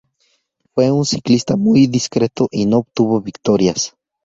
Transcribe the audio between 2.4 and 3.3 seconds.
y no obtuvo